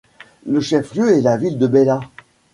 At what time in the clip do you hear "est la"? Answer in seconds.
1.15-1.37